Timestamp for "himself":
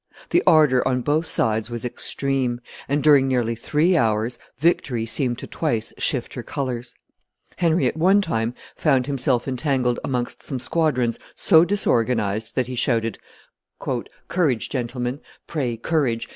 9.05-9.47